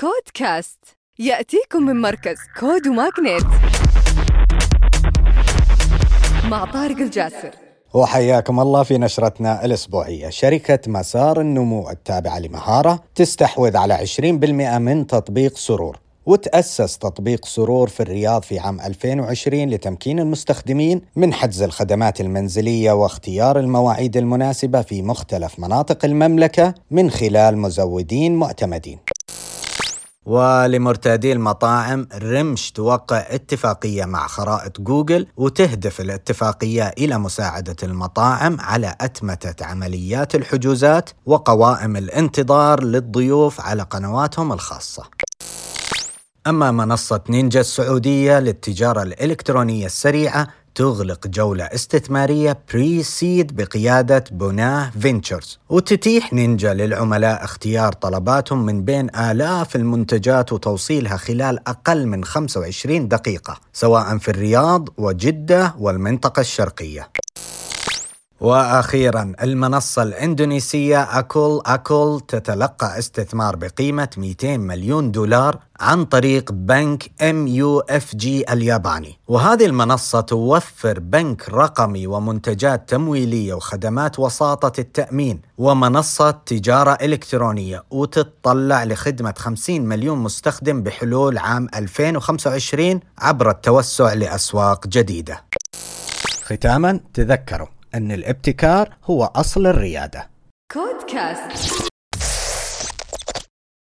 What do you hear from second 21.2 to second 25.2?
حجز الخدمات المنزلية واختيار المواعيد المناسبة في